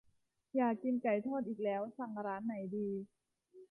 [0.55, 2.89] อยากกินไก่ทอดอีกแล้ว สั่งร้านไหนดี